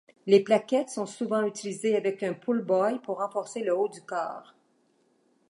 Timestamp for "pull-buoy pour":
2.33-3.17